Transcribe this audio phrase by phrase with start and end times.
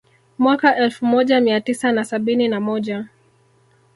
[0.37, 3.07] Mwaka elfu moja Mia tisa na sabini na moja